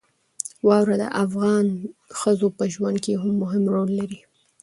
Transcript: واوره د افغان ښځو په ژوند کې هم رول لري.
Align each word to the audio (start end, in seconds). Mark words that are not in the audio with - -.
واوره 0.67 0.95
د 1.01 1.03
افغان 1.23 1.65
ښځو 2.19 2.47
په 2.57 2.63
ژوند 2.73 2.97
کې 3.05 3.13
هم 3.51 3.63
رول 3.73 3.89
لري. 3.99 4.19